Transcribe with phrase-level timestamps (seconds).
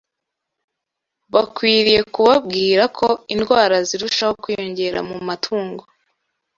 [1.33, 5.83] Bakwiriye kubabwira ko indwara zirushaho kwiyongera mu matungo